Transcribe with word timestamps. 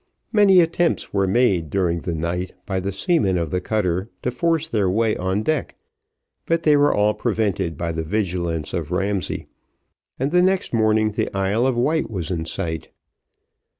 Many 0.33 0.61
attempts 0.61 1.13
were 1.13 1.27
made 1.27 1.69
during 1.69 1.99
the 1.99 2.15
night 2.15 2.53
by 2.65 2.79
the 2.79 2.91
seamen 2.91 3.37
of 3.37 3.51
the 3.51 3.61
cutter 3.61 4.09
to 4.23 4.31
force 4.31 4.67
their 4.67 4.89
way 4.89 5.15
on 5.15 5.43
deck, 5.43 5.75
but 6.47 6.63
they 6.63 6.75
were 6.75 6.91
all 6.91 7.13
prevented 7.13 7.77
by 7.77 7.91
the 7.91 8.01
vigilance 8.01 8.73
of 8.73 8.89
Ramsay; 8.89 9.45
and 10.17 10.31
the 10.31 10.41
next 10.41 10.73
morning 10.73 11.11
the 11.11 11.31
Isle 11.37 11.67
of 11.67 11.77
Wight 11.77 12.09
was 12.09 12.31
in 12.31 12.45
sight. 12.45 12.89